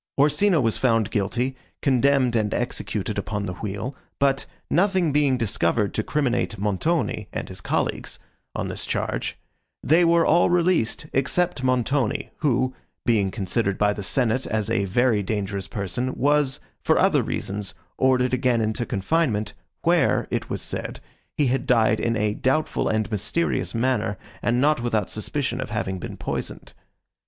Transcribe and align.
Orsino 0.17 0.59
was 0.59 0.79
found 0.79 1.11
guilty, 1.11 1.55
condemned 1.83 2.35
and 2.35 2.55
executed 2.55 3.19
upon 3.19 3.45
the 3.45 3.53
wheel, 3.61 3.95
but, 4.17 4.47
nothing 4.67 5.11
being 5.11 5.37
discovered 5.37 5.93
to 5.93 6.01
criminate 6.01 6.57
Montoni, 6.57 7.27
and 7.31 7.47
his 7.47 7.61
colleagues, 7.61 8.17
on 8.55 8.67
this 8.67 8.87
charge, 8.87 9.37
they 9.83 10.03
were 10.03 10.25
all 10.25 10.49
released, 10.49 11.05
except 11.13 11.63
Montoni, 11.63 12.31
who, 12.37 12.73
being 13.05 13.29
considered 13.29 13.77
by 13.77 13.93
the 13.93 14.01
senate 14.01 14.47
as 14.47 14.71
a 14.71 14.85
very 14.85 15.21
dangerous 15.21 15.67
person, 15.67 16.15
was, 16.15 16.59
for 16.81 16.97
other 16.97 17.21
reasons, 17.21 17.75
ordered 17.99 18.33
again 18.33 18.59
into 18.59 18.87
confinement, 18.87 19.53
where, 19.83 20.27
it 20.31 20.49
was 20.49 20.63
said, 20.63 20.99
he 21.37 21.45
had 21.45 21.67
died 21.67 21.99
in 21.99 22.15
a 22.17 22.33
doubtful 22.33 22.87
and 22.89 23.11
mysterious 23.11 23.75
manner, 23.75 24.17
and 24.41 24.59
not 24.59 24.81
without 24.81 25.11
suspicion 25.11 25.61
of 25.61 25.69
having 25.69 25.99
been 25.99 26.17
poisoned. 26.17 26.73